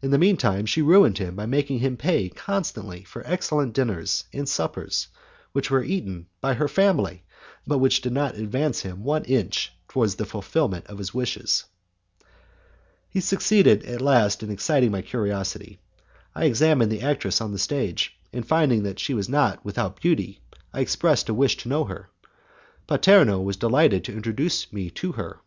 [0.00, 4.24] In the mean time, she ruined him by making him pay constantly for excellent dinners
[4.32, 5.08] and suppers,
[5.52, 7.24] which were eaten by her family,
[7.66, 11.64] but which did not advance him one inch towards the fulfilment of his wishes.
[13.10, 15.78] He succeeded at last in exciting my curiosity.
[16.34, 20.40] I examined the actress on the stage, and finding that she was not without beauty
[20.72, 22.08] I expressed a wish to know her.
[22.86, 25.40] Paterno was delighted to introduce me to her.